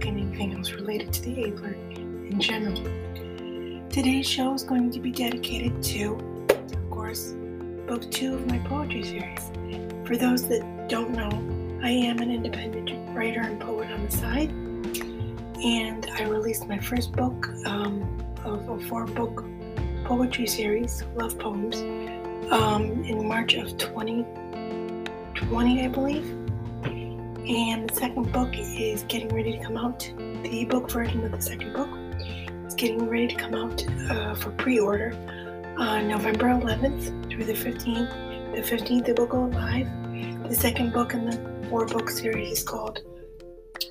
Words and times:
and 0.00 0.18
anything 0.18 0.54
else 0.54 0.72
related 0.72 1.12
to 1.12 1.22
the 1.22 1.44
Abler 1.44 1.74
in 1.74 2.40
general. 2.40 2.82
Today's 3.90 4.26
show 4.26 4.54
is 4.54 4.62
going 4.62 4.90
to 4.90 4.98
be 4.98 5.10
dedicated 5.10 5.82
to, 5.82 6.14
of 6.48 6.90
course, 6.90 7.34
book 7.86 8.10
two 8.10 8.34
of 8.34 8.46
my 8.46 8.58
poetry 8.60 9.02
series. 9.02 9.50
For 10.06 10.16
those 10.16 10.48
that 10.48 10.88
don't 10.88 11.10
know, 11.10 11.30
I 11.82 11.90
am 11.90 12.20
an 12.20 12.30
independent 12.30 13.14
writer 13.14 13.42
and 13.42 13.60
poet 13.60 13.90
on 13.90 14.06
the 14.06 14.10
side, 14.10 14.50
and 15.62 16.06
I 16.14 16.24
released 16.24 16.66
my 16.66 16.78
first 16.78 17.12
book 17.12 17.48
um, 17.66 18.24
of 18.44 18.66
a 18.68 18.80
four 18.88 19.04
book 19.04 19.44
poetry 20.04 20.46
series, 20.46 21.04
Love 21.14 21.38
Poems, 21.38 21.76
um, 22.50 23.04
in 23.04 23.28
March 23.28 23.54
of 23.54 23.76
2020, 23.76 25.84
I 25.84 25.88
believe. 25.88 26.41
And 27.48 27.90
the 27.90 27.94
second 27.94 28.30
book 28.30 28.50
is 28.54 29.02
getting 29.08 29.28
ready 29.28 29.58
to 29.58 29.64
come 29.64 29.76
out. 29.76 29.98
The 30.16 30.62
ebook 30.62 30.88
version 30.88 31.24
of 31.24 31.32
the 31.32 31.42
second 31.42 31.72
book 31.72 31.90
is 32.68 32.74
getting 32.74 33.08
ready 33.08 33.26
to 33.26 33.34
come 33.34 33.54
out 33.54 33.84
uh, 34.08 34.36
for 34.36 34.52
pre 34.52 34.78
order 34.78 35.10
on 35.76 36.06
November 36.06 36.46
11th 36.46 37.28
through 37.28 37.44
the 37.44 37.52
15th. 37.52 38.54
The 38.54 38.62
15th, 38.62 39.08
it 39.08 39.18
will 39.18 39.26
go 39.26 39.46
live. 39.46 39.88
The 40.48 40.54
second 40.54 40.92
book 40.92 41.14
in 41.14 41.24
the 41.24 41.66
four 41.68 41.84
book 41.86 42.10
series 42.10 42.58
is 42.58 42.62
called 42.62 43.00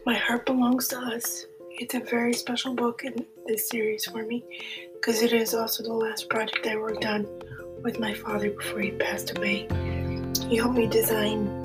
My 0.05 0.13
Heart 0.13 0.45
Belongs 0.45 0.87
to 0.89 0.99
Us. 0.99 1.45
It's 1.71 1.93
a 1.93 1.99
very 1.99 2.31
special 2.33 2.73
book 2.73 3.03
in 3.03 3.25
this 3.47 3.67
series 3.67 4.05
for 4.05 4.23
me 4.23 4.45
because 4.93 5.21
it 5.23 5.33
is 5.33 5.53
also 5.53 5.83
the 5.83 5.91
last 5.91 6.29
project 6.29 6.65
I 6.67 6.77
worked 6.77 7.05
on 7.05 7.27
with 7.83 7.99
my 7.99 8.13
father 8.13 8.51
before 8.51 8.79
he 8.79 8.91
passed 8.91 9.37
away. 9.37 9.67
He 10.47 10.55
helped 10.55 10.77
me 10.77 10.87
design 10.87 11.60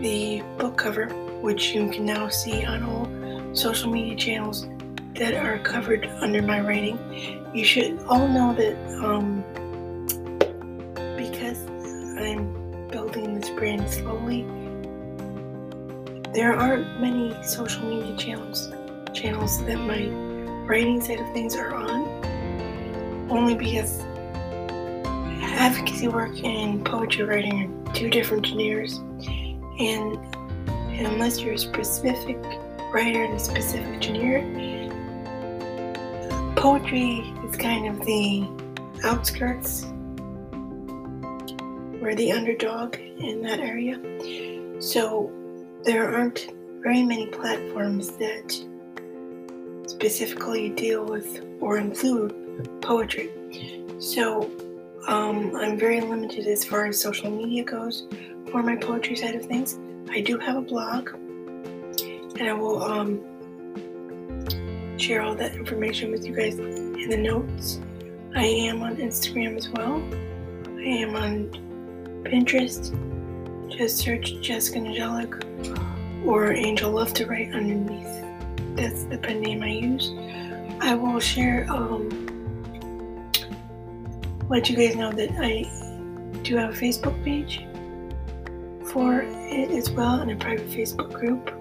the 0.00 0.42
book 0.58 0.76
cover, 0.76 1.06
which 1.40 1.74
you 1.74 1.90
can 1.90 2.04
now 2.04 2.28
see 2.28 2.64
on 2.64 2.82
all 2.82 3.54
social 3.54 3.90
media 3.90 4.16
channels 4.16 4.66
that 5.14 5.34
are 5.34 5.58
covered 5.58 6.06
under 6.20 6.42
my 6.42 6.60
writing. 6.60 6.98
You 7.54 7.64
should 7.64 7.98
all 8.08 8.28
know 8.28 8.54
that 8.54 8.76
um, 9.04 9.42
because 11.16 11.62
I'm 12.18 12.88
building 12.88 13.38
this 13.40 13.50
brand 13.50 13.88
slowly, 13.90 14.42
there 16.32 16.54
aren't 16.54 17.00
many 17.00 17.34
social 17.42 17.82
media 17.84 18.16
channels 18.16 18.70
channels 19.14 19.64
that 19.64 19.76
my 19.76 20.06
writing 20.66 21.00
side 21.00 21.18
of 21.18 21.32
things 21.32 21.56
are 21.56 21.74
on. 21.74 22.06
Only 23.30 23.54
because 23.54 24.00
advocacy 25.58 26.08
work 26.08 26.42
and 26.44 26.84
poetry 26.84 27.24
writing 27.24 27.86
are 27.88 27.92
two 27.92 28.08
different 28.08 28.46
genres, 28.46 29.00
and, 29.78 30.18
unless 30.98 31.40
you're 31.40 31.54
a 31.54 31.58
specific 31.58 32.38
writer 32.92 33.24
in 33.24 33.32
a 33.32 33.38
specific 33.38 34.02
genre, 34.02 34.42
poetry 36.56 37.20
is 37.44 37.56
kind 37.56 37.86
of 37.86 38.04
the 38.04 38.46
outskirts. 39.04 39.86
We're 42.00 42.14
the 42.14 42.32
underdog 42.32 42.96
in 42.96 43.42
that 43.42 43.60
area. 43.60 43.98
So 44.80 45.30
there 45.84 46.12
aren't 46.12 46.48
very 46.82 47.02
many 47.02 47.26
platforms 47.26 48.10
that 48.18 48.52
specifically 49.86 50.70
deal 50.70 51.04
with 51.04 51.44
or 51.60 51.78
include 51.78 52.34
poetry. 52.80 53.30
So 53.98 54.50
um, 55.06 55.54
I'm 55.56 55.78
very 55.78 56.00
limited 56.00 56.46
as 56.46 56.64
far 56.64 56.86
as 56.86 57.00
social 57.00 57.30
media 57.30 57.64
goes 57.64 58.06
for 58.50 58.62
my 58.62 58.76
poetry 58.76 59.16
side 59.16 59.34
of 59.34 59.44
things. 59.44 59.78
I 60.10 60.20
do 60.20 60.38
have 60.38 60.56
a 60.56 60.60
blog, 60.62 61.10
and 61.14 62.42
I 62.42 62.52
will 62.52 62.82
um, 62.82 63.20
share 64.98 65.22
all 65.22 65.34
that 65.34 65.54
information 65.54 66.10
with 66.10 66.26
you 66.26 66.34
guys 66.34 66.58
in 66.58 67.08
the 67.08 67.16
notes. 67.16 67.80
I 68.34 68.44
am 68.44 68.82
on 68.82 68.96
Instagram 68.96 69.56
as 69.56 69.68
well. 69.68 70.02
I 70.78 70.82
am 70.82 71.14
on 71.14 71.50
Pinterest. 72.24 72.94
Just 73.68 73.98
search 73.98 74.40
Jessica 74.40 74.78
Najalik 74.78 76.26
or 76.26 76.52
Angel 76.52 76.90
Love 76.90 77.12
to 77.14 77.26
Write 77.26 77.52
underneath. 77.52 78.24
That's 78.76 79.04
the 79.04 79.18
pen 79.18 79.40
name 79.40 79.62
I 79.62 79.68
use. 79.68 80.12
I 80.80 80.94
will 80.94 81.20
share, 81.20 81.66
um, 81.70 82.08
let 84.48 84.70
you 84.70 84.76
guys 84.76 84.96
know 84.96 85.12
that 85.12 85.30
I 85.38 85.64
do 86.42 86.56
have 86.56 86.70
a 86.70 86.76
Facebook 86.76 87.22
page 87.24 87.64
for 88.90 89.22
it 89.22 89.70
as 89.70 89.90
well 89.90 90.20
in 90.20 90.30
a 90.30 90.36
private 90.36 90.68
Facebook 90.68 91.12
group. 91.12 91.52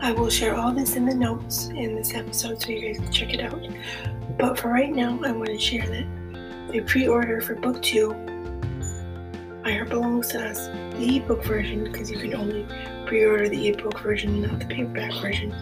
I 0.00 0.12
will 0.12 0.30
share 0.30 0.54
all 0.54 0.72
this 0.72 0.96
in 0.96 1.04
the 1.06 1.14
notes 1.14 1.68
in 1.68 1.96
this 1.96 2.14
episode 2.14 2.60
so 2.60 2.68
you 2.68 2.80
guys 2.80 2.98
can 2.98 3.12
check 3.12 3.32
it 3.32 3.40
out. 3.40 3.60
But 4.38 4.58
for 4.58 4.68
right 4.68 4.94
now, 4.94 5.18
I 5.24 5.32
want 5.32 5.48
to 5.48 5.58
share 5.58 5.86
that 5.86 6.72
the 6.72 6.80
pre 6.80 7.08
order 7.08 7.40
for 7.40 7.54
book 7.54 7.80
two, 7.82 8.12
My 9.64 9.72
Heart 9.72 9.88
Belongs 9.88 10.28
to 10.28 10.46
Us, 10.46 10.66
the 10.68 11.16
ebook 11.16 11.42
version, 11.44 11.84
because 11.84 12.10
you 12.10 12.18
can 12.18 12.34
only 12.34 12.66
pre 13.06 13.24
order 13.24 13.48
the 13.48 13.68
ebook 13.68 13.98
version, 14.00 14.42
not 14.42 14.60
the 14.60 14.66
paperback 14.66 15.12
version, 15.22 15.54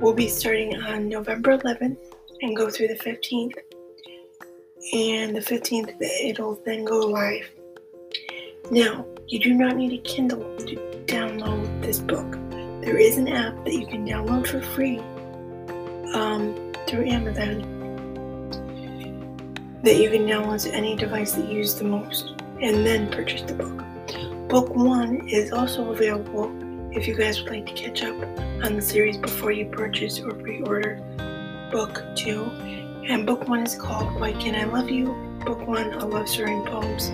will 0.00 0.14
be 0.14 0.28
starting 0.28 0.76
on 0.82 1.08
November 1.08 1.56
11th 1.56 1.96
and 2.42 2.56
go 2.56 2.68
through 2.68 2.88
the 2.88 2.98
15th. 2.98 3.56
And 4.92 5.34
the 5.34 5.40
15th, 5.40 5.96
it'll 6.00 6.60
then 6.64 6.84
go 6.84 6.98
live. 6.98 7.50
Now, 8.70 9.06
you 9.28 9.40
do 9.40 9.54
not 9.54 9.76
need 9.76 9.92
a 9.92 9.98
Kindle 9.98 10.56
to 10.58 10.76
download 11.06 11.82
this 11.82 11.98
book. 11.98 12.38
There 12.80 12.96
is 12.96 13.16
an 13.18 13.28
app 13.28 13.64
that 13.64 13.72
you 13.72 13.86
can 13.86 14.06
download 14.06 14.46
for 14.46 14.60
free 14.60 14.98
um, 16.14 16.72
through 16.86 17.08
Amazon 17.08 17.72
that 19.82 19.96
you 19.96 20.10
can 20.10 20.26
download 20.26 20.62
to 20.62 20.72
any 20.72 20.94
device 20.96 21.32
that 21.32 21.48
you 21.48 21.58
use 21.58 21.74
the 21.74 21.84
most 21.84 22.34
and 22.60 22.86
then 22.86 23.10
purchase 23.10 23.42
the 23.42 23.54
book. 23.54 23.84
Book 24.48 24.74
one 24.74 25.28
is 25.28 25.52
also 25.52 25.90
available 25.90 26.52
if 26.92 27.08
you 27.08 27.14
guys 27.14 27.42
would 27.42 27.50
like 27.50 27.66
to 27.66 27.72
catch 27.72 28.02
up 28.04 28.16
on 28.64 28.76
the 28.76 28.82
series 28.82 29.16
before 29.16 29.50
you 29.50 29.66
purchase 29.66 30.20
or 30.20 30.32
pre 30.34 30.62
order 30.62 31.02
book 31.72 32.02
two. 32.14 32.44
And 33.08 33.26
book 33.26 33.48
one 33.48 33.64
is 33.64 33.74
called 33.74 34.20
Why 34.20 34.32
Can't 34.32 34.56
I 34.56 34.64
Love 34.64 34.88
You? 34.88 35.06
Book 35.44 35.66
one, 35.66 35.92
A 35.94 36.06
Love 36.06 36.28
Story 36.28 36.60
Poems. 36.66 37.10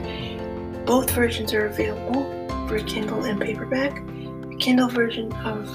Both 0.87 1.11
versions 1.11 1.53
are 1.53 1.67
available 1.67 2.25
for 2.67 2.79
Kindle 2.81 3.25
and 3.25 3.41
paperback. 3.41 3.95
The 3.95 4.57
Kindle 4.59 4.89
version 4.89 5.33
of 5.45 5.67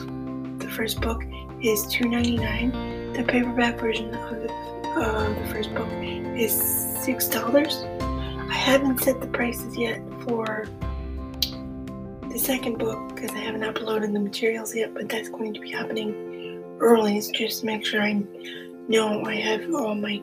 the 0.59 0.67
first 0.67 0.99
book 0.99 1.23
is 1.61 1.85
$2.99. 1.85 3.15
The 3.15 3.23
paperback 3.23 3.79
version 3.79 4.13
of 4.13 4.29
the, 4.41 4.51
uh, 4.51 5.29
the 5.41 5.53
first 5.53 5.73
book 5.73 5.87
is 5.91 6.51
$6. 6.51 8.49
I 8.49 8.53
haven't 8.53 8.99
set 8.99 9.21
the 9.21 9.27
prices 9.27 9.77
yet 9.77 10.01
for 10.27 10.67
the 12.29 12.37
second 12.37 12.77
book 12.77 13.15
because 13.15 13.31
I 13.31 13.39
haven't 13.39 13.61
uploaded 13.61 14.13
the 14.13 14.19
materials 14.19 14.75
yet, 14.75 14.93
but 14.93 15.07
that's 15.07 15.29
going 15.29 15.53
to 15.53 15.59
be 15.59 15.71
happening 15.71 16.63
early. 16.79 17.21
So 17.21 17.31
just 17.31 17.61
to 17.61 17.65
make 17.65 17.85
sure 17.85 18.01
I 18.01 18.23
know 18.87 19.23
I 19.25 19.35
have 19.35 19.73
all 19.73 19.95
my 19.95 20.21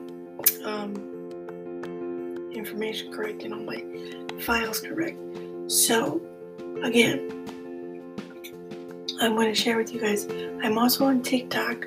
um, 0.64 1.13
information 2.64 3.12
correct 3.12 3.42
and 3.42 3.52
all 3.52 3.60
my 3.60 3.84
files 4.40 4.80
correct. 4.80 5.18
So, 5.66 6.20
again, 6.82 7.30
I'm 9.20 9.34
going 9.34 9.48
to 9.48 9.54
share 9.54 9.76
with 9.76 9.92
you 9.92 10.00
guys. 10.00 10.26
I'm 10.62 10.78
also 10.78 11.04
on 11.04 11.22
TikTok 11.22 11.86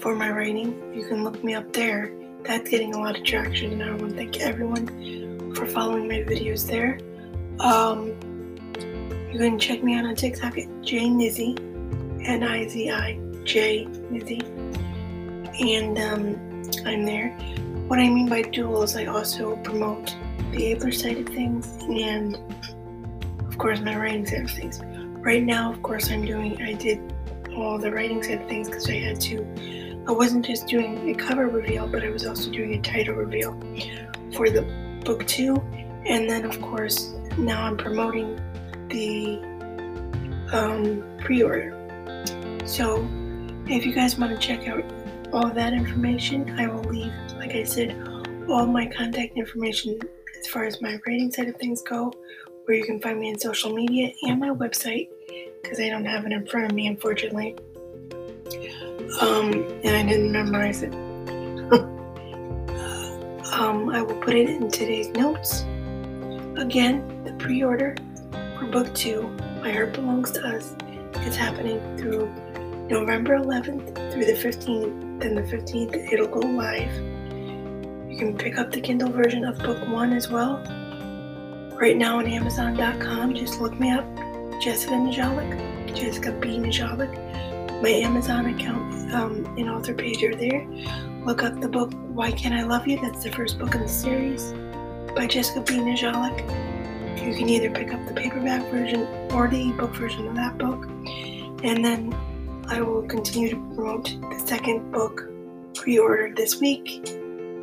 for 0.00 0.14
my 0.14 0.30
writing. 0.30 0.94
You 0.94 1.06
can 1.06 1.22
look 1.22 1.44
me 1.44 1.54
up 1.54 1.72
there. 1.72 2.12
That's 2.44 2.70
getting 2.70 2.94
a 2.94 2.98
lot 2.98 3.18
of 3.18 3.24
traction, 3.24 3.72
and 3.72 3.82
I 3.82 3.90
want 3.90 4.10
to 4.12 4.16
thank 4.16 4.40
everyone 4.40 5.54
for 5.54 5.66
following 5.66 6.08
my 6.08 6.20
videos 6.20 6.66
there. 6.66 6.98
Um, 7.60 8.08
you 9.32 9.38
can 9.38 9.58
check 9.58 9.82
me 9.82 9.94
out 9.96 10.06
on 10.06 10.14
TikTok 10.14 10.56
at 10.56 10.68
J 10.82 11.00
Nizzy, 11.08 11.58
N 12.26 12.42
I 12.42 12.66
Z 12.68 12.90
I 12.90 13.18
J 13.44 13.86
Nizzy, 14.10 14.42
and 15.60 15.98
um, 15.98 16.22
I'm 16.86 17.04
there. 17.04 17.36
What 17.88 18.00
I 18.00 18.08
mean 18.08 18.28
by 18.28 18.42
dual 18.42 18.82
is 18.82 18.96
I 18.96 19.04
also 19.04 19.54
promote 19.58 20.12
the 20.50 20.72
Abler 20.72 20.90
side 20.90 21.18
of 21.18 21.28
things 21.28 21.78
and, 21.82 22.36
of 23.46 23.58
course, 23.58 23.78
my 23.78 23.96
writing 23.96 24.26
side 24.26 24.42
of 24.42 24.50
things. 24.50 24.80
Right 25.24 25.44
now, 25.44 25.72
of 25.72 25.80
course, 25.84 26.10
I'm 26.10 26.24
doing, 26.24 26.60
I 26.60 26.72
did 26.72 27.00
all 27.54 27.78
the 27.78 27.92
writing 27.92 28.24
side 28.24 28.42
of 28.42 28.48
things 28.48 28.68
because 28.68 28.90
I 28.90 28.94
had 28.94 29.20
to. 29.20 30.02
I 30.08 30.10
wasn't 30.10 30.44
just 30.44 30.66
doing 30.66 31.08
a 31.10 31.14
cover 31.14 31.46
reveal, 31.46 31.86
but 31.86 32.02
I 32.02 32.08
was 32.08 32.26
also 32.26 32.50
doing 32.50 32.74
a 32.74 32.80
title 32.80 33.14
reveal 33.14 33.52
for 34.32 34.50
the 34.50 34.62
book 35.04 35.24
two. 35.28 35.54
And 36.04 36.28
then, 36.28 36.44
of 36.44 36.60
course, 36.60 37.14
now 37.38 37.62
I'm 37.62 37.76
promoting 37.76 38.34
the 38.88 39.38
um, 40.52 41.04
pre 41.20 41.44
order. 41.44 41.72
So, 42.64 43.08
if 43.68 43.86
you 43.86 43.94
guys 43.94 44.18
want 44.18 44.32
to 44.32 44.44
check 44.44 44.66
out 44.66 44.82
all 45.36 45.50
that 45.50 45.74
information, 45.74 46.58
I 46.58 46.66
will 46.66 46.82
leave, 46.84 47.12
like 47.36 47.54
I 47.54 47.62
said, 47.64 47.94
all 48.48 48.66
my 48.66 48.86
contact 48.86 49.36
information 49.36 50.00
as 50.40 50.46
far 50.46 50.64
as 50.64 50.80
my 50.80 50.98
writing 51.06 51.30
side 51.30 51.48
of 51.48 51.56
things 51.56 51.82
go, 51.82 52.10
where 52.64 52.78
you 52.78 52.84
can 52.84 52.98
find 53.00 53.20
me 53.20 53.30
on 53.32 53.38
social 53.38 53.70
media 53.70 54.12
and 54.22 54.40
my 54.40 54.48
website, 54.48 55.10
because 55.62 55.78
I 55.78 55.90
don't 55.90 56.06
have 56.06 56.24
it 56.24 56.32
in 56.32 56.46
front 56.46 56.70
of 56.70 56.72
me, 56.74 56.86
unfortunately. 56.86 57.54
Um, 59.20 59.52
and 59.84 59.96
I 59.96 60.02
didn't 60.08 60.32
memorize 60.32 60.82
it. 60.82 60.94
um, 63.52 63.90
I 63.90 64.00
will 64.00 64.18
put 64.22 64.34
it 64.34 64.48
in 64.48 64.70
today's 64.70 65.08
notes. 65.08 65.64
Again, 66.56 67.24
the 67.24 67.34
pre 67.38 67.62
order 67.62 67.94
for 68.58 68.66
book 68.68 68.94
two, 68.94 69.28
My 69.60 69.70
Heart 69.70 69.92
Belongs 69.92 70.30
to 70.30 70.46
Us, 70.46 70.74
is 71.26 71.36
happening 71.36 71.78
through 71.98 72.32
November 72.88 73.38
11th 73.38 74.12
through 74.12 74.24
the 74.24 74.32
15th. 74.32 75.20
Then 75.20 75.34
the 75.34 75.42
15th, 75.42 76.12
it'll 76.12 76.28
go 76.28 76.40
live. 76.40 76.94
You 78.08 78.16
can 78.16 78.36
pick 78.36 78.58
up 78.58 78.70
the 78.70 78.80
Kindle 78.80 79.10
version 79.10 79.44
of 79.44 79.58
book 79.58 79.88
one 79.88 80.12
as 80.12 80.28
well. 80.28 80.62
Right 81.80 81.96
now 81.96 82.18
on 82.18 82.26
Amazon.com, 82.26 83.34
just 83.34 83.60
look 83.60 83.78
me 83.78 83.90
up, 83.90 84.04
Jessica 84.62 84.94
Najalik, 84.94 85.94
Jessica 85.94 86.32
B. 86.32 86.58
Najalik. 86.58 87.12
My 87.82 87.90
Amazon 87.90 88.46
account 88.46 89.12
um, 89.12 89.44
and 89.58 89.68
author 89.68 89.92
page 89.92 90.22
are 90.22 90.34
there. 90.34 90.66
Look 91.24 91.42
up 91.42 91.60
the 91.60 91.68
book 91.68 91.92
Why 92.08 92.30
Can't 92.30 92.54
I 92.54 92.62
Love 92.62 92.86
You? 92.86 92.98
That's 93.00 93.24
the 93.24 93.32
first 93.32 93.58
book 93.58 93.74
in 93.74 93.82
the 93.82 93.88
series 93.88 94.54
by 95.14 95.26
Jessica 95.26 95.60
B. 95.60 95.74
Najalik. 95.74 96.40
You 97.20 97.34
can 97.34 97.48
either 97.48 97.70
pick 97.70 97.92
up 97.92 98.06
the 98.06 98.14
paperback 98.14 98.70
version 98.70 99.02
or 99.32 99.48
the 99.48 99.70
ebook 99.70 99.94
version 99.96 100.28
of 100.28 100.36
that 100.36 100.56
book. 100.56 100.84
And 101.64 101.84
then 101.84 102.16
I 102.68 102.80
will 102.80 103.02
continue 103.02 103.50
to 103.50 103.74
promote 103.74 104.04
the 104.04 104.42
second 104.44 104.90
book 104.90 105.28
pre 105.74 105.98
ordered 105.98 106.36
this 106.36 106.60
week. 106.60 107.04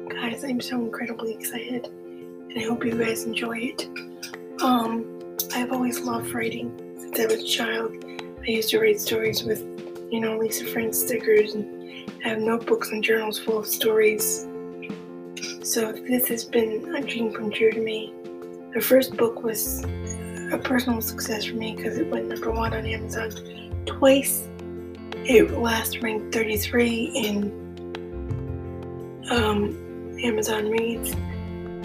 Guys, 0.10 0.46
I'm 0.46 0.62
so 0.62 0.80
incredibly 0.80 1.34
excited 1.34 1.88
and 1.88 2.58
I 2.58 2.64
hope 2.64 2.86
you 2.86 2.98
guys 2.98 3.26
enjoy 3.26 3.58
it. 3.58 3.90
Um, 4.62 5.36
I've 5.54 5.74
always 5.74 6.00
loved 6.00 6.34
writing 6.34 6.96
since 6.98 7.20
I 7.20 7.26
was 7.26 7.44
a 7.44 7.46
child. 7.46 7.92
I 8.42 8.46
used 8.46 8.70
to 8.70 8.80
write 8.80 9.02
stories 9.02 9.44
with, 9.44 9.60
you 10.10 10.22
know, 10.22 10.38
Lisa 10.38 10.66
Frank 10.68 10.94
stickers 10.94 11.54
and 11.54 12.10
I 12.24 12.30
have 12.30 12.40
notebooks 12.40 12.92
and 12.92 13.04
journals 13.04 13.38
full 13.38 13.58
of 13.58 13.68
stories. 13.68 14.48
So 15.64 15.92
this 15.92 16.30
has 16.30 16.46
been 16.46 16.96
a 16.96 17.02
dream 17.02 17.34
come 17.34 17.52
true 17.52 17.72
to 17.72 17.82
me. 17.82 18.14
The 18.74 18.82
first 18.82 19.18
book 19.18 19.44
was 19.44 19.84
a 19.84 20.60
personal 20.64 21.02
success 21.02 21.44
for 21.44 21.56
me 21.56 21.76
because 21.76 21.98
it 21.98 22.10
went 22.10 22.30
number 22.30 22.52
one 22.52 22.74
on 22.74 22.86
Amazon 22.86 23.84
twice. 23.86 24.48
It 25.26 25.52
last 25.52 26.02
ranked 26.02 26.34
33 26.34 27.12
in 27.16 27.64
um, 29.32 30.18
Amazon 30.22 30.70
Reads. 30.70 31.16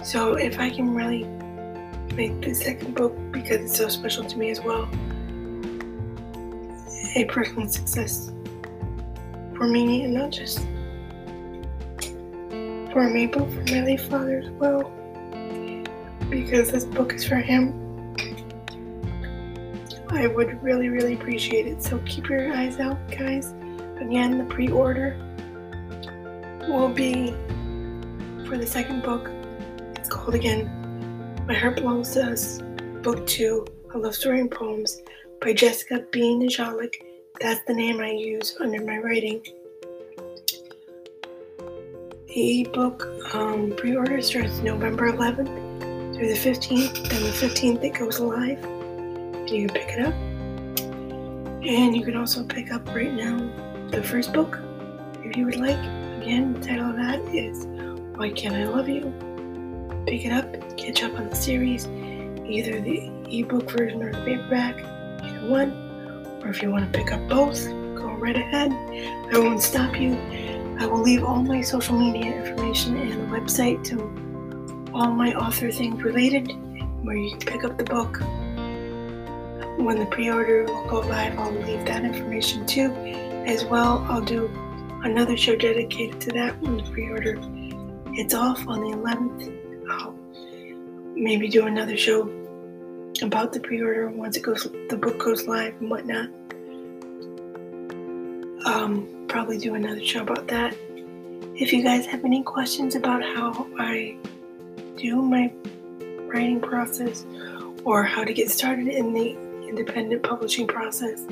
So 0.03 0.33
if 0.33 0.59
I 0.59 0.69
can 0.69 0.93
really 0.93 1.23
make 2.15 2.41
the 2.41 2.53
second 2.53 2.95
book, 2.95 3.15
because 3.31 3.61
it's 3.61 3.77
so 3.77 3.87
special 3.87 4.25
to 4.25 4.37
me 4.37 4.49
as 4.49 4.59
well, 4.59 4.89
a 7.15 7.23
personal 7.29 7.69
success 7.69 8.29
for 9.55 9.67
me 9.67 10.03
and 10.03 10.13
not 10.13 10.31
just 10.31 10.59
for 12.91 13.09
me, 13.09 13.25
but 13.25 13.49
for 13.51 13.63
my 13.73 13.85
late 13.85 14.01
father 14.01 14.39
as 14.39 14.49
well, 14.49 14.91
because 16.29 16.71
this 16.71 16.83
book 16.83 17.13
is 17.13 17.25
for 17.25 17.37
him. 17.37 17.78
I 20.19 20.27
would 20.27 20.61
really, 20.61 20.89
really 20.89 21.13
appreciate 21.13 21.65
it. 21.65 21.81
So 21.81 21.97
keep 21.99 22.27
your 22.27 22.53
eyes 22.53 22.77
out, 22.77 22.97
guys. 23.09 23.53
Again, 24.01 24.37
the 24.37 24.43
pre 24.43 24.67
order 24.67 25.15
will 26.67 26.89
be 26.89 27.27
for 28.45 28.57
the 28.57 28.67
second 28.67 29.01
book. 29.01 29.31
It's 29.95 30.09
called 30.09 30.35
again 30.35 30.65
My 31.47 31.53
Heart 31.53 31.77
Belongs 31.77 32.11
to 32.15 32.33
Us, 32.33 32.59
Book 33.01 33.25
2, 33.27 33.65
A 33.93 33.97
Love 33.97 34.13
Story 34.13 34.41
and 34.41 34.51
Poems 34.51 35.01
by 35.39 35.53
Jessica 35.53 36.03
B. 36.11 36.35
Najalik. 36.35 36.95
That's 37.39 37.61
the 37.65 37.73
name 37.73 38.01
I 38.01 38.11
use 38.11 38.57
under 38.59 38.83
my 38.83 38.97
writing. 38.97 39.41
The 42.27 42.61
ebook 42.61 43.07
um, 43.33 43.73
pre 43.77 43.95
order 43.95 44.21
starts 44.21 44.59
November 44.59 45.13
11th 45.13 46.13
through 46.13 46.27
the 46.27 46.33
15th. 46.33 47.09
Then 47.09 47.23
the 47.23 47.29
15th 47.29 47.83
it 47.85 47.97
goes 47.97 48.19
live. 48.19 48.78
You 49.51 49.67
can 49.67 49.75
pick 49.75 49.97
it 49.97 50.05
up. 50.05 50.13
And 51.65 51.95
you 51.95 52.03
can 52.05 52.15
also 52.15 52.43
pick 52.43 52.71
up 52.71 52.87
right 52.89 53.11
now 53.11 53.37
the 53.89 54.03
first 54.03 54.31
book 54.31 54.59
if 55.23 55.35
you 55.35 55.45
would 55.45 55.55
like. 55.55 55.79
Again, 56.21 56.53
the 56.53 56.59
title 56.59 56.91
of 56.91 56.97
that 56.97 57.19
is 57.33 57.65
Why 58.15 58.29
Can't 58.29 58.53
I 58.53 58.65
Love 58.65 58.87
You? 58.87 59.11
Pick 60.05 60.25
it 60.25 60.31
up, 60.31 60.77
catch 60.77 61.01
up 61.01 61.13
on 61.15 61.29
the 61.29 61.35
series, 61.35 61.87
either 61.87 62.79
the 62.79 63.09
ebook 63.31 63.71
version 63.71 64.03
or 64.03 64.11
the 64.11 64.23
paperback, 64.23 64.75
either 65.23 65.47
one. 65.47 65.71
Or 66.43 66.49
if 66.49 66.61
you 66.61 66.69
want 66.69 66.91
to 66.91 66.99
pick 66.99 67.11
up 67.11 67.27
both, 67.27 67.65
go 67.95 68.07
right 68.19 68.35
ahead. 68.35 68.71
I 68.71 69.39
won't 69.39 69.63
stop 69.63 69.99
you. 69.99 70.13
I 70.79 70.85
will 70.85 71.01
leave 71.01 71.23
all 71.23 71.41
my 71.41 71.61
social 71.61 71.97
media 71.97 72.45
information 72.45 72.97
and 72.97 73.13
the 73.13 73.35
website 73.35 73.83
to 73.85 73.99
all 74.93 75.11
my 75.11 75.33
author 75.33 75.71
things 75.71 76.03
related, 76.03 76.51
where 77.03 77.17
you 77.17 77.31
can 77.31 77.39
pick 77.39 77.63
up 77.63 77.79
the 77.79 77.83
book. 77.83 78.21
When 79.79 79.97
the 79.97 80.05
pre-order 80.07 80.65
will 80.65 80.85
go 80.87 80.99
live, 80.99 81.39
I'll 81.39 81.53
leave 81.53 81.85
that 81.85 82.03
information 82.03 82.65
too. 82.65 82.91
As 83.47 83.63
well, 83.63 84.05
I'll 84.09 84.21
do 84.21 84.47
another 85.03 85.37
show 85.37 85.55
dedicated 85.55 86.19
to 86.19 86.31
that 86.33 86.61
when 86.61 86.77
the 86.77 86.83
pre-order 86.83 87.39
it's 88.13 88.33
off 88.33 88.67
on 88.67 88.81
the 88.81 88.97
11th. 88.97 89.89
I'll 89.89 90.13
maybe 91.15 91.47
do 91.47 91.65
another 91.65 91.95
show 91.95 92.23
about 93.21 93.53
the 93.53 93.61
pre-order 93.61 94.09
once 94.09 94.35
it 94.35 94.41
goes, 94.41 94.67
the 94.89 94.97
book 94.97 95.17
goes 95.17 95.47
live 95.47 95.73
and 95.79 95.89
whatnot. 95.89 96.27
Um, 98.65 99.25
probably 99.29 99.57
do 99.57 99.75
another 99.75 100.03
show 100.03 100.23
about 100.23 100.49
that. 100.49 100.75
If 101.55 101.71
you 101.71 101.83
guys 101.83 102.05
have 102.07 102.25
any 102.25 102.43
questions 102.43 102.95
about 102.95 103.23
how 103.23 103.65
I 103.79 104.17
do 104.97 105.21
my 105.21 105.53
writing 106.27 106.59
process 106.59 107.25
or 107.85 108.03
how 108.03 108.25
to 108.25 108.33
get 108.33 108.51
started 108.51 108.89
in 108.89 109.13
the 109.13 109.48
independent 109.69 110.23
publishing 110.23 110.67
process, 110.67 111.23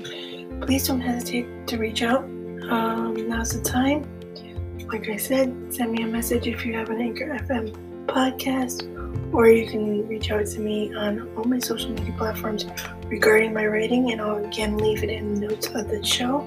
please 0.62 0.88
don't 0.88 1.02
hesitate 1.02 1.68
to 1.68 1.78
reach 1.78 2.02
out. 2.04 2.24
Um, 2.24 3.28
now's 3.28 3.52
the 3.52 3.62
time. 3.62 4.08
Like 4.88 5.10
I 5.10 5.18
said, 5.18 5.74
send 5.74 5.92
me 5.92 6.04
a 6.04 6.08
message 6.08 6.48
if 6.48 6.66
you 6.66 6.74
have 6.76 6.90
an 6.90 7.02
Anchor 7.02 7.38
FM 7.42 8.06
podcast, 8.06 8.88
or 9.34 9.48
you 9.50 9.68
can 9.68 10.08
reach 10.08 10.32
out 10.32 10.46
to 10.46 10.60
me 10.60 10.96
on 10.96 11.28
all 11.36 11.44
my 11.44 11.60
social 11.60 11.90
media 11.90 12.14
platforms 12.18 12.66
regarding 13.08 13.54
my 13.54 13.66
writing, 13.66 14.12
and 14.12 14.22
I'll 14.22 14.46
again 14.46 14.78
leave 14.78 15.04
it 15.04 15.10
in 15.10 15.34
the 15.34 15.48
notes 15.48 15.68
of 15.68 15.90
the 15.90 16.04
show 16.06 16.42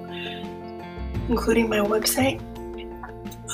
including 1.31 1.69
my 1.69 1.79
website 1.79 2.41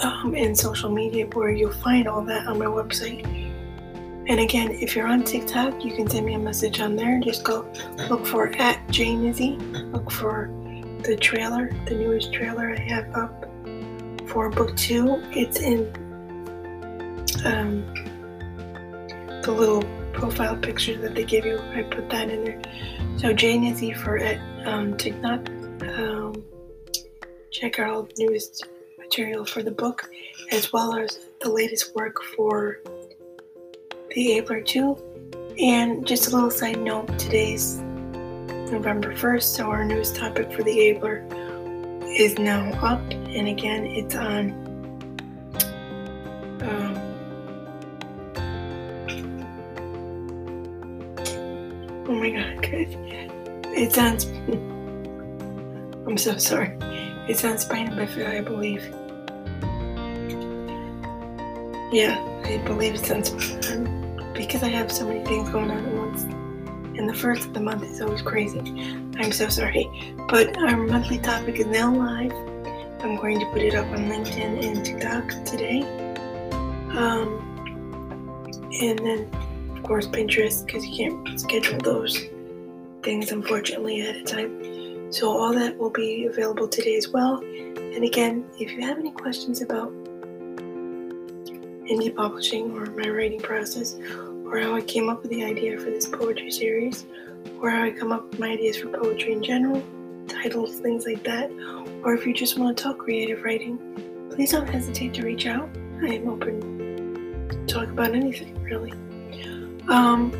um, 0.03 0.35
and 0.35 0.57
social 0.57 0.91
media, 0.91 1.27
where 1.27 1.51
you'll 1.51 1.71
find 1.73 2.09
all 2.09 2.23
that 2.23 2.47
on 2.47 2.59
my 2.59 2.65
website. 2.65 3.46
And 4.29 4.41
again, 4.41 4.73
if 4.73 4.97
you're 4.97 5.07
on 5.07 5.23
TikTok, 5.23 5.85
you 5.85 5.95
can 5.95 6.11
send 6.11 6.27
me 6.27 6.35
a 6.35 6.39
message 6.39 6.81
on 6.81 6.97
there. 6.97 7.21
Just 7.21 7.45
go 7.45 7.71
look 8.09 8.27
for 8.27 8.49
at 8.57 8.85
Nizzy. 8.89 9.57
Look 9.93 10.11
for 10.11 10.51
the 11.05 11.17
trailer, 11.17 11.71
the 11.87 11.95
newest 11.95 12.33
trailer 12.33 12.73
I 12.73 12.81
have 12.81 13.15
up 13.15 13.49
for 14.29 14.51
book 14.51 14.77
two. 14.77 15.23
It's 15.31 15.61
in 15.61 15.87
um, 17.45 17.85
the 19.43 19.53
little 19.53 19.85
profile 20.13 20.57
picture 20.57 20.97
that 20.99 21.15
they 21.15 21.25
give 21.25 21.45
you. 21.47 21.61
I 21.75 21.83
put 21.85 22.11
that 22.11 22.29
in 22.29 22.45
there. 22.45 22.61
So 23.19 23.33
Nizzy 23.33 23.97
for 23.97 24.19
at 24.19 24.41
um, 24.67 24.97
TikTok. 24.97 25.49
Um, 25.83 26.43
check 27.53 27.79
out 27.79 27.91
all 27.91 28.03
the 28.03 28.15
newest 28.19 28.67
material 28.99 29.45
for 29.45 29.63
the 29.63 29.71
book, 29.71 30.11
as 30.51 30.73
well 30.73 30.97
as 30.97 31.21
the 31.41 31.49
latest 31.49 31.95
work 31.95 32.21
for 32.37 32.81
the 34.17 34.39
Abler 34.39 34.63
2. 34.63 35.55
And 35.61 36.07
just 36.07 36.29
a 36.29 36.31
little 36.35 36.51
side 36.51 36.81
note 36.81 37.19
today's 37.19 37.77
November 38.73 39.15
1st, 39.15 39.43
so 39.43 39.67
our 39.67 39.85
newest 39.85 40.17
topic 40.17 40.51
for 40.53 40.63
the 40.63 40.91
Abler 40.91 41.23
is 42.09 42.39
now 42.39 42.71
up, 42.81 43.01
and 43.11 43.47
again, 43.47 43.85
it's 43.87 44.15
on. 44.15 44.53
Um, 46.63 46.97
oh 52.09 52.15
my 52.15 52.31
god, 52.31 52.63
guys. 52.63 52.97
It's 53.77 53.99
on. 53.99 54.17
I'm 56.07 56.17
so 56.17 56.39
sorry. 56.39 56.75
It's 57.29 57.45
on 57.45 57.59
Spina 57.59 57.91
Bifida, 57.91 58.39
I 58.39 58.41
believe. 58.41 58.83
Yeah, 61.93 62.19
I 62.45 62.57
believe 62.65 62.95
it's 62.95 63.11
on 63.11 63.23
Spina. 63.23 64.06
Because 64.37 64.63
I 64.63 64.69
have 64.69 64.93
so 64.93 65.07
many 65.07 65.25
things 65.25 65.49
going 65.49 65.71
on 65.71 65.79
at 65.79 65.95
once. 65.95 66.23
And 66.99 67.09
the 67.09 67.15
first 67.15 67.47
of 67.47 67.55
the 67.55 67.61
month 67.61 67.83
is 67.85 68.01
always 68.01 68.23
crazy. 68.23 68.61
I'm 69.19 69.33
so 69.33 69.49
sorry. 69.49 70.15
But 70.29 70.57
our 70.59 70.77
monthly 70.77 71.19
topic 71.19 71.57
is 71.57 71.67
now 71.67 71.95
live. 71.95 72.33
I'm 73.03 73.17
going 73.17 73.39
to 73.41 73.47
put 73.47 73.63
it 73.63 73.75
up 73.75 73.87
on 73.87 74.07
LinkedIn 74.07 74.65
and 74.65 74.85
TikTok 74.85 75.45
today. 75.45 75.83
Um, 76.97 77.43
and 78.81 78.99
then, 78.99 79.31
of 79.77 79.83
course, 79.83 80.07
Pinterest, 80.07 80.65
because 80.67 80.87
you 80.87 80.97
can't 80.97 81.41
schedule 81.41 81.79
those 81.79 82.25
things, 83.03 83.33
unfortunately, 83.33 84.01
ahead 84.01 84.17
of 84.17 84.27
time. 84.27 85.13
So 85.13 85.31
all 85.31 85.53
that 85.55 85.79
will 85.79 85.91
be 85.91 86.27
available 86.27 86.69
today 86.69 86.97
as 86.97 87.09
well. 87.09 87.39
And 87.39 88.05
again, 88.05 88.45
if 88.59 88.73
you 88.73 88.81
have 88.83 88.99
any 88.99 89.13
questions 89.13 89.63
about 89.63 89.93
indie 91.89 92.15
publishing 92.15 92.73
or 92.73 92.87
my 92.87 93.09
writing 93.09 93.41
process, 93.41 93.97
or 94.51 94.59
how 94.61 94.75
I 94.75 94.81
came 94.81 95.09
up 95.09 95.23
with 95.23 95.31
the 95.31 95.45
idea 95.45 95.79
for 95.79 95.91
this 95.91 96.07
poetry 96.07 96.51
series, 96.51 97.07
or 97.61 97.71
how 97.71 97.85
I 97.85 97.91
come 97.91 98.13
up 98.13 98.31
with 98.31 98.39
my 98.39 98.51
ideas 98.51 98.77
for 98.77 98.89
poetry 98.89 99.33
in 99.33 99.43
general, 99.43 99.83
titles, 100.29 100.77
things 100.77 101.07
like 101.07 101.23
that, 101.25 101.51
or 102.03 102.15
if 102.15 102.27
you 102.27 102.35
just 102.35 102.59
want 102.59 102.77
to 102.77 102.83
talk 102.85 102.99
creative 102.99 103.43
writing, 103.43 103.79
please 104.31 104.53
don't 104.53 104.69
hesitate 104.69 105.15
to 105.15 105.23
reach 105.23 105.47
out. 105.47 105.69
I 106.03 106.15
am 106.15 106.29
open 106.29 107.49
to 107.49 107.67
talk 107.67 107.89
about 107.89 108.15
anything, 108.15 108.63
really. 108.63 108.93
Um, 109.89 110.33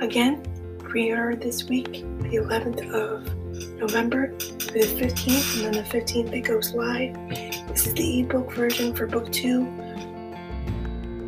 again, 0.00 0.42
pre-order 0.78 1.36
this 1.36 1.64
week, 1.64 1.92
the 1.92 2.36
11th 2.36 2.90
of 2.92 3.34
November 3.78 4.28
to 4.36 4.66
the 4.72 4.80
15th, 4.80 5.64
and 5.64 5.74
then 5.74 5.84
the 5.84 5.90
15th 5.90 6.32
it 6.32 6.40
goes 6.42 6.72
live. 6.72 7.14
This 7.68 7.86
is 7.86 7.94
the 7.94 8.20
ebook 8.20 8.52
version 8.52 8.94
for 8.94 9.06
book 9.06 9.30
two. 9.32 9.66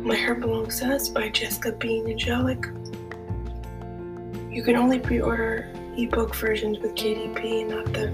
My 0.05 0.15
Heart 0.15 0.41
Belongs 0.41 0.79
to 0.81 0.93
Us 0.93 1.09
by 1.09 1.29
Jessica 1.29 1.71
B. 1.71 2.03
Najalik. 2.05 2.63
You 4.53 4.61
can 4.61 4.75
only 4.75 4.99
pre-order 4.99 5.67
ebook 5.97 6.35
versions 6.35 6.77
with 6.77 6.93
KDP, 6.93 7.67
not 7.67 7.85
the 7.91 8.13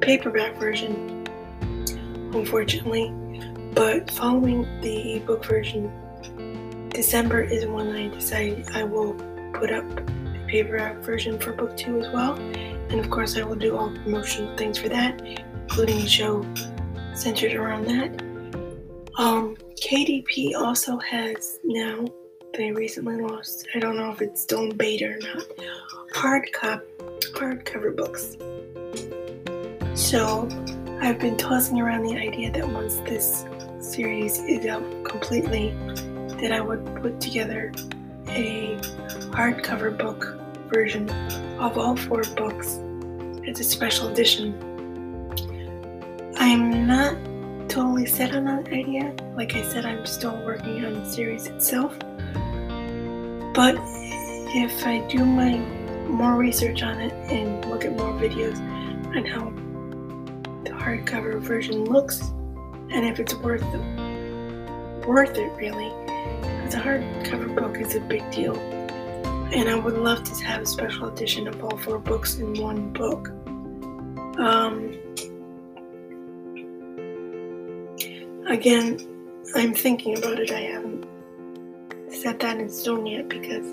paperback 0.00 0.58
version, 0.58 1.24
unfortunately. 2.34 3.14
But 3.74 4.10
following 4.10 4.62
the 4.80 5.14
ebook 5.14 5.44
version, 5.44 5.88
December 6.88 7.42
is 7.42 7.64
when 7.66 7.94
I 7.94 8.08
decide 8.08 8.68
I 8.74 8.82
will 8.82 9.14
put 9.52 9.70
up 9.70 9.88
the 9.94 10.44
paperback 10.48 10.96
version 10.96 11.38
for 11.38 11.52
book 11.52 11.76
two 11.76 12.00
as 12.00 12.08
well. 12.08 12.34
And 12.34 12.98
of 12.98 13.08
course, 13.08 13.36
I 13.36 13.44
will 13.44 13.54
do 13.54 13.76
all 13.76 13.90
promotional 13.90 14.56
things 14.56 14.78
for 14.78 14.88
that, 14.88 15.22
including 15.22 15.98
a 15.98 16.08
show 16.08 16.44
centered 17.14 17.54
around 17.54 17.86
that. 17.86 18.27
Um, 19.18 19.56
KDP 19.82 20.54
also 20.54 20.96
has 20.98 21.58
now, 21.64 22.06
they 22.54 22.70
recently 22.70 23.20
lost, 23.20 23.66
I 23.74 23.80
don't 23.80 23.96
know 23.96 24.12
if 24.12 24.22
it's 24.22 24.40
still 24.40 24.62
in 24.62 24.76
beta 24.76 25.06
or 25.06 25.18
not, 25.18 25.44
hard 26.14 26.52
cop, 26.52 26.84
hardcover 27.34 27.96
books. 27.96 28.36
So 30.00 30.48
I've 31.00 31.18
been 31.18 31.36
tossing 31.36 31.80
around 31.80 32.04
the 32.04 32.16
idea 32.16 32.52
that 32.52 32.68
once 32.68 33.00
this 33.00 33.44
series 33.80 34.38
is 34.38 34.64
out 34.66 34.84
completely, 35.04 35.70
that 36.40 36.52
I 36.52 36.60
would 36.60 36.86
put 37.02 37.20
together 37.20 37.72
a 38.28 38.76
hardcover 39.32 39.98
book 39.98 40.38
version 40.72 41.10
of 41.58 41.76
all 41.76 41.96
four 41.96 42.22
books 42.36 42.78
as 43.48 43.58
a 43.58 43.64
special 43.64 44.06
edition. 44.10 44.54
I'm 46.36 46.86
not 46.86 47.16
totally 47.78 48.06
set 48.06 48.34
on 48.34 48.42
that 48.42 48.66
idea. 48.72 49.14
Like 49.36 49.54
I 49.54 49.62
said, 49.62 49.86
I'm 49.86 50.04
still 50.04 50.36
working 50.44 50.84
on 50.84 50.94
the 50.94 51.04
series 51.08 51.46
itself. 51.46 51.96
But 53.54 53.76
if 54.52 54.84
I 54.84 55.06
do 55.08 55.24
my 55.24 55.58
more 56.08 56.34
research 56.34 56.82
on 56.82 57.00
it 57.00 57.12
and 57.30 57.64
look 57.66 57.84
at 57.84 57.92
more 57.92 58.12
videos 58.14 58.58
on 59.16 59.24
how 59.24 59.50
the 60.64 60.70
hardcover 60.70 61.40
version 61.40 61.84
looks 61.84 62.20
and 62.90 63.06
if 63.06 63.20
it's 63.20 63.34
worth 63.36 63.62
it, 63.62 65.06
worth 65.06 65.36
it 65.36 65.52
really, 65.52 65.92
because 66.06 66.74
a 66.74 66.80
hardcover 66.80 67.54
book 67.54 67.80
is 67.80 67.94
a 67.94 68.00
big 68.00 68.28
deal. 68.32 68.58
And 69.52 69.68
I 69.68 69.76
would 69.76 69.96
love 69.96 70.24
to 70.24 70.44
have 70.44 70.62
a 70.62 70.66
special 70.66 71.06
edition 71.06 71.46
of 71.46 71.62
all 71.62 71.78
four 71.78 72.00
books 72.00 72.38
in 72.38 72.54
one 72.60 72.92
book. 72.92 73.28
Um, 74.36 74.87
again, 78.48 78.98
I'm 79.54 79.74
thinking 79.74 80.16
about 80.18 80.38
it. 80.38 80.50
I 80.50 80.60
haven't 80.60 81.06
set 82.10 82.40
that 82.40 82.58
in 82.58 82.70
stone 82.70 83.06
yet 83.06 83.28
because 83.28 83.66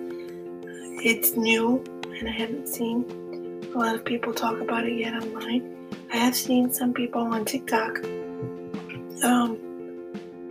it's 1.03 1.35
new 1.35 1.83
and 2.19 2.27
I 2.27 2.31
haven't 2.31 2.67
seen 2.67 3.05
a 3.73 3.77
lot 3.77 3.95
of 3.95 4.05
people 4.05 4.33
talk 4.33 4.59
about 4.59 4.85
it 4.85 4.97
yet 4.97 5.13
online. 5.13 5.89
I 6.11 6.17
have 6.17 6.35
seen 6.35 6.71
some 6.71 6.93
people 6.93 7.21
on 7.21 7.45
TikTok 7.45 8.03
um, 9.23 9.57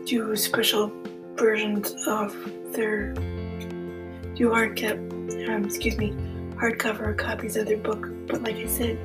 do 0.05 0.35
special 0.37 0.93
versions 1.37 1.95
of 2.07 2.35
their 2.73 3.15
do 4.35 4.51
hard 4.51 4.77
cap, 4.77 4.97
um, 4.97 5.65
excuse 5.65 5.97
me, 5.97 6.11
hardcover 6.57 7.17
copies 7.17 7.57
of 7.57 7.67
their 7.67 7.79
book. 7.79 8.09
But 8.27 8.43
like 8.43 8.57
I 8.57 8.67
said, 8.67 8.99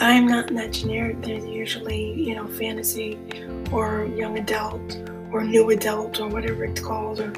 I'm 0.00 0.26
not 0.26 0.50
in 0.50 0.56
that 0.56 0.72
generic. 0.72 1.22
There's 1.22 1.44
usually, 1.44 2.12
you 2.20 2.34
know, 2.34 2.46
fantasy 2.46 3.18
or 3.72 4.06
young 4.06 4.38
adult 4.38 4.98
or 5.30 5.44
new 5.44 5.70
adult 5.70 6.20
or 6.20 6.28
whatever 6.28 6.64
it's 6.64 6.80
called 6.80 7.20
or 7.20 7.32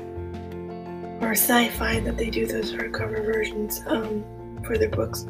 or 1.20 1.32
sci-fi 1.32 2.00
that 2.00 2.16
they 2.16 2.28
do 2.28 2.46
those 2.46 2.72
hardcover 2.72 3.25
versions 3.25 3.82
um, 3.86 4.25
for 4.64 4.76
their 4.76 4.90
books. 4.90 5.26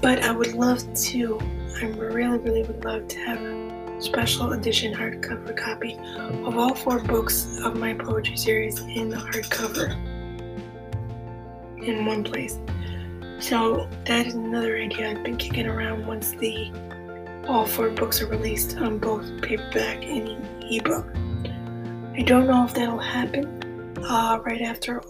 But 0.00 0.22
I 0.22 0.32
would 0.32 0.54
love 0.54 0.80
to. 0.94 1.40
I 1.80 1.86
really, 1.86 2.38
really 2.38 2.62
would 2.62 2.84
love 2.84 3.08
to 3.08 3.18
have 3.20 3.40
a 3.40 4.00
special 4.00 4.52
edition 4.52 4.94
hardcover 4.94 5.56
copy 5.56 5.98
of 6.44 6.56
all 6.56 6.74
four 6.74 7.00
books 7.00 7.58
of 7.64 7.76
my 7.76 7.94
poetry 7.94 8.36
series 8.36 8.80
in 8.80 9.08
the 9.08 9.16
hardcover 9.16 9.92
in 11.82 12.04
one 12.04 12.24
place. 12.24 12.58
So 13.40 13.88
that 14.04 14.26
is 14.26 14.34
another 14.34 14.76
idea 14.76 15.10
I've 15.10 15.24
been 15.24 15.38
kicking 15.38 15.66
around 15.66 16.06
once 16.06 16.32
the 16.32 16.70
all 17.48 17.66
four 17.66 17.88
books 17.88 18.20
are 18.20 18.26
released 18.26 18.76
on 18.76 18.98
both 18.98 19.24
paperback 19.40 20.04
and 20.04 20.46
ebook. 20.70 21.06
I 22.14 22.22
don't 22.22 22.46
know 22.46 22.66
if 22.66 22.74
that'll 22.74 22.98
happen 22.98 23.94
uh, 24.04 24.40
right 24.44 24.60
after 24.60 25.02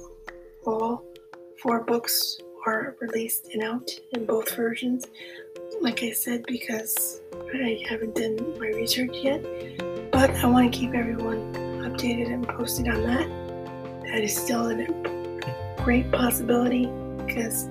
all 0.64 1.04
four 1.60 1.82
books 1.82 2.38
are 2.66 2.96
released 3.00 3.48
and 3.52 3.64
out 3.64 3.90
in 4.12 4.26
both 4.26 4.54
versions. 4.54 5.06
Like 5.80 6.04
I 6.04 6.12
said, 6.12 6.44
because 6.46 7.20
I 7.52 7.84
haven't 7.88 8.14
done 8.14 8.58
my 8.60 8.68
research 8.68 9.14
yet, 9.14 9.42
but 10.12 10.30
I 10.30 10.46
want 10.46 10.72
to 10.72 10.78
keep 10.78 10.94
everyone 10.94 11.52
updated 11.82 12.32
and 12.32 12.46
posted 12.46 12.88
on 12.88 13.02
that. 13.02 13.28
That 14.06 14.22
is 14.22 14.36
still 14.36 14.68
a 14.70 14.86
great 15.82 16.12
possibility 16.12 16.86
because 17.26 17.68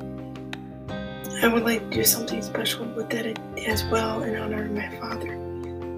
I 1.42 1.48
would 1.48 1.64
like 1.64 1.90
to 1.90 1.96
do 1.96 2.04
something 2.04 2.42
special 2.42 2.86
with 2.88 3.10
that 3.12 3.40
as 3.66 3.86
well 3.86 4.24
in 4.24 4.36
honor 4.36 4.66
of 4.66 4.72
my 4.72 4.90
father. 5.00 5.38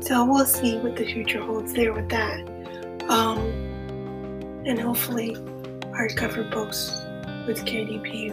So 0.02 0.24
we'll 0.24 0.46
see 0.46 0.78
what 0.78 0.96
the 0.96 1.04
future 1.04 1.42
holds 1.42 1.74
there 1.74 1.94
with 1.94 2.10
that. 2.10 2.48
Um, 3.10 3.40
and 4.68 4.80
hopefully, 4.80 5.36
hardcover 5.96 6.50
books 6.52 6.92
with 7.48 7.66
KDP 7.66 8.32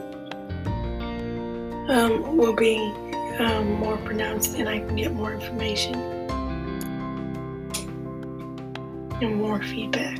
um, 1.89 2.37
will 2.37 2.55
be 2.55 2.77
um, 3.39 3.73
more 3.81 3.97
pronounced 3.97 4.57
and 4.57 4.69
I 4.69 4.81
can 4.81 4.95
get 4.95 5.15
more 5.15 5.33
information 5.33 5.95
and 9.23 9.37
more 9.37 9.63
feedback. 9.63 10.19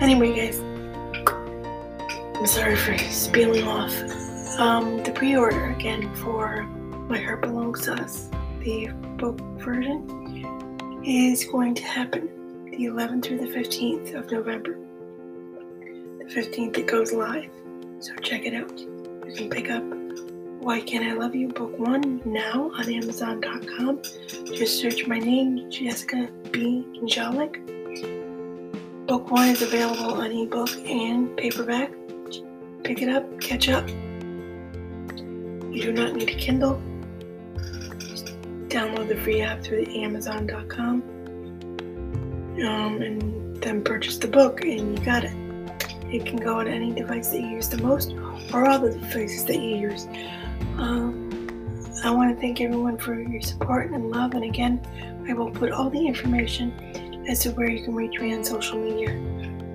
Anyway, 0.00 0.34
guys, 0.34 0.60
I'm 2.36 2.46
sorry 2.46 2.76
for 2.76 2.96
spilling 2.96 3.68
off. 3.68 3.92
Um, 4.58 5.02
the 5.02 5.10
pre-order 5.10 5.70
again 5.70 6.14
for 6.14 6.62
My 7.08 7.18
Heart 7.18 7.40
Belongs 7.40 7.82
to 7.86 7.94
Us, 7.94 8.30
the 8.60 8.86
book 9.16 9.40
version, 9.58 11.02
is 11.04 11.44
going 11.44 11.74
to 11.74 11.82
happen 11.82 12.30
the 12.70 12.84
11th 12.84 13.24
through 13.24 13.38
the 13.38 13.48
15th 13.48 14.14
of 14.14 14.30
November. 14.30 14.78
The 16.18 16.24
15th 16.26 16.78
it 16.78 16.86
goes 16.86 17.12
live, 17.12 17.50
so 17.98 18.14
check 18.22 18.46
it 18.46 18.54
out. 18.54 18.78
You 18.78 19.34
can 19.34 19.50
pick 19.50 19.70
up 19.70 19.82
Why 20.62 20.80
Can't 20.82 21.04
I 21.04 21.14
Love 21.14 21.34
You 21.34 21.48
Book 21.48 21.76
1 21.76 22.22
now 22.24 22.70
on 22.78 22.92
Amazon.com. 22.92 24.02
Just 24.54 24.80
search 24.80 25.08
my 25.08 25.18
name, 25.18 25.68
Jessica 25.68 26.28
B. 26.52 26.86
Najalik. 27.02 27.58
Book 29.08 29.32
1 29.32 29.48
is 29.48 29.62
available 29.62 30.14
on 30.14 30.30
ebook 30.30 30.70
and 30.86 31.36
paperback. 31.36 31.90
Pick 32.84 33.02
it 33.02 33.08
up, 33.08 33.40
catch 33.40 33.68
up. 33.68 33.88
You 35.74 35.82
do 35.82 35.92
not 35.92 36.14
need 36.14 36.30
a 36.30 36.34
Kindle. 36.34 36.80
Just 37.98 38.26
download 38.68 39.08
the 39.08 39.16
free 39.16 39.40
app 39.42 39.60
through 39.60 39.86
the 39.86 40.04
Amazon.com 40.04 41.02
um, 42.62 43.02
and 43.02 43.60
then 43.60 43.82
purchase 43.82 44.16
the 44.18 44.28
book, 44.28 44.60
and 44.62 44.96
you 44.96 45.04
got 45.04 45.24
it. 45.24 45.34
It 46.12 46.26
can 46.26 46.36
go 46.36 46.60
on 46.60 46.68
any 46.68 46.92
device 46.92 47.30
that 47.30 47.40
you 47.40 47.48
use 47.48 47.68
the 47.68 47.82
most 47.82 48.12
or 48.52 48.68
all 48.68 48.78
the 48.78 48.92
devices 48.92 49.44
that 49.46 49.56
you 49.56 49.90
use. 49.90 50.06
Um, 50.78 51.28
I 52.04 52.10
want 52.12 52.32
to 52.32 52.40
thank 52.40 52.60
everyone 52.60 52.96
for 52.96 53.20
your 53.20 53.42
support 53.42 53.90
and 53.90 54.12
love, 54.12 54.34
and 54.34 54.44
again, 54.44 54.80
I 55.28 55.32
will 55.32 55.50
put 55.50 55.72
all 55.72 55.90
the 55.90 56.06
information 56.06 57.24
as 57.28 57.40
to 57.40 57.50
where 57.50 57.68
you 57.68 57.82
can 57.82 57.96
reach 57.96 58.20
me 58.20 58.32
on 58.32 58.44
social 58.44 58.78
media 58.78 59.10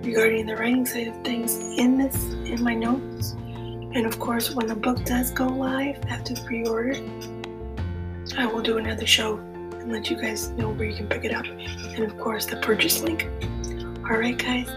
regarding 0.02 0.46
the 0.46 0.56
writing 0.56 0.86
side 0.86 1.10
of 1.10 1.16
things 1.26 1.58
in 1.78 1.98
this 1.98 2.16
in 2.46 2.64
my 2.64 2.74
notes 2.74 3.36
and 3.94 4.06
of 4.06 4.20
course, 4.20 4.52
when 4.52 4.68
the 4.68 4.76
book 4.76 5.04
does 5.04 5.32
go 5.32 5.48
live 5.48 5.98
after 6.10 6.36
pre 6.36 6.64
order, 6.66 6.96
I 8.38 8.46
will 8.46 8.62
do 8.62 8.78
another 8.78 9.08
show 9.08 9.38
and 9.38 9.92
let 9.92 10.10
you 10.10 10.16
guys 10.16 10.50
know 10.50 10.70
where 10.70 10.88
you 10.88 10.96
can 10.96 11.08
pick 11.08 11.26
it 11.26 11.34
up. 11.34 11.46
And 11.46 12.04
of 12.04 12.18
course, 12.20 12.46
the 12.46 12.58
purchase 12.58 13.02
link. 13.02 13.28
Alright, 14.04 14.38
guys, 14.38 14.68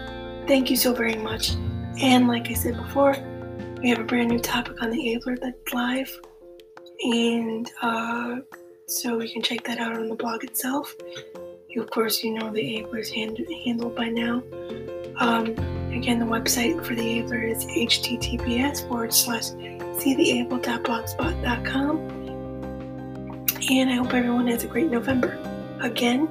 thank 0.47 0.71
you 0.71 0.77
so 0.77 0.93
very 0.93 1.15
much. 1.15 1.55
And 2.01 2.27
like 2.27 2.49
I 2.49 2.53
said 2.53 2.75
before, 2.75 3.15
we 3.81 3.89
have 3.89 3.99
a 3.99 4.03
brand 4.03 4.29
new 4.29 4.39
topic 4.39 4.81
on 4.81 4.89
the 4.89 5.15
Abler 5.15 5.37
that's 5.37 5.73
live. 5.73 6.19
And 7.03 7.69
uh, 7.81 8.37
so 8.87 9.21
you 9.21 9.31
can 9.31 9.41
check 9.43 9.63
that 9.65 9.77
out 9.77 9.95
on 9.95 10.09
the 10.09 10.15
blog 10.15 10.43
itself. 10.43 10.95
You, 11.69 11.83
of 11.83 11.89
course, 11.91 12.23
you 12.23 12.33
know 12.33 12.51
the 12.51 12.79
Abler 12.79 12.99
is 12.99 13.09
hand- 13.09 13.45
handled 13.65 13.95
by 13.95 14.09
now. 14.09 14.41
Um, 15.17 15.55
again, 15.95 16.19
the 16.19 16.25
website 16.25 16.83
for 16.85 16.95
the 16.95 17.19
Abler 17.19 17.43
is 17.43 17.65
https 17.65 18.87
forward 18.87 19.13
slash 19.13 19.51
seetheable.blogspot.com. 19.99 21.97
And 23.69 23.89
I 23.89 23.93
hope 23.93 24.13
everyone 24.13 24.47
has 24.47 24.63
a 24.63 24.67
great 24.67 24.91
November. 24.91 25.37
Again, 25.81 26.27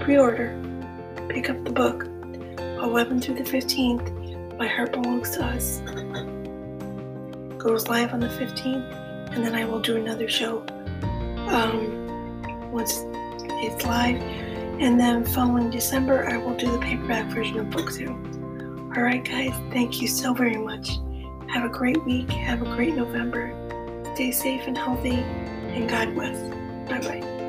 pre 0.00 0.16
order, 0.18 0.56
pick 1.28 1.50
up 1.50 1.64
the 1.64 1.72
book, 1.72 2.04
11 2.04 3.20
through 3.20 3.34
the 3.34 3.42
15th, 3.42 4.56
My 4.58 4.68
Heart 4.68 4.92
Belongs 4.92 5.30
to 5.32 5.44
Us. 5.44 5.80
Goes 7.58 7.88
live 7.88 8.12
on 8.12 8.20
the 8.20 8.28
15th, 8.28 9.34
and 9.34 9.44
then 9.44 9.54
I 9.54 9.64
will 9.64 9.80
do 9.80 9.96
another 9.96 10.28
show 10.28 10.64
um, 11.48 12.70
once 12.70 13.02
it's 13.64 13.84
live. 13.84 14.20
And 14.80 14.98
then 15.00 15.24
following 15.24 15.70
December, 15.70 16.28
I 16.28 16.36
will 16.36 16.54
do 16.56 16.70
the 16.70 16.78
paperback 16.78 17.26
version 17.32 17.58
of 17.58 17.70
book 17.70 17.92
two. 17.92 18.33
Alright, 18.96 19.24
guys, 19.24 19.52
thank 19.72 20.00
you 20.00 20.06
so 20.06 20.32
very 20.32 20.56
much. 20.56 20.98
Have 21.48 21.64
a 21.64 21.68
great 21.68 22.02
week. 22.04 22.30
Have 22.30 22.62
a 22.62 22.76
great 22.76 22.94
November. 22.94 23.52
Stay 24.14 24.30
safe 24.30 24.68
and 24.68 24.78
healthy, 24.78 25.16
and 25.16 25.88
God 25.90 26.14
bless. 26.14 26.38
Bye 26.88 27.00
bye. 27.00 27.43